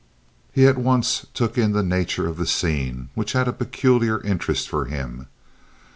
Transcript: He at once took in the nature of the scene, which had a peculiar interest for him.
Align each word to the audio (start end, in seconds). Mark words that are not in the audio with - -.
He 0.51 0.65
at 0.65 0.79
once 0.79 1.27
took 1.35 1.59
in 1.59 1.73
the 1.73 1.83
nature 1.83 2.27
of 2.27 2.37
the 2.37 2.47
scene, 2.47 3.09
which 3.13 3.33
had 3.33 3.47
a 3.47 3.53
peculiar 3.53 4.19
interest 4.23 4.67
for 4.67 4.85
him. 4.85 5.27